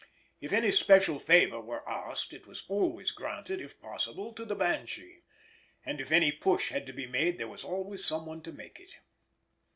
If 0.39 0.51
any 0.51 0.71
special 0.71 1.19
favour 1.19 1.61
were 1.61 1.87
asked 1.87 2.33
it 2.33 2.47
was 2.47 2.63
always 2.67 3.11
granted, 3.11 3.61
if 3.61 3.79
possible, 3.79 4.33
to 4.33 4.43
the 4.43 4.55
Banshee, 4.55 5.21
and 5.85 6.01
if 6.01 6.11
any 6.11 6.31
push 6.31 6.69
had 6.71 6.87
to 6.87 6.91
be 6.91 7.05
made 7.05 7.37
there 7.37 7.47
was 7.47 7.63
always 7.63 8.03
some 8.03 8.25
one 8.25 8.41
to 8.41 8.51
make 8.51 8.79
it. 8.79 8.95